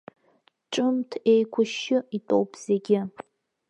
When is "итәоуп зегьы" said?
2.17-2.99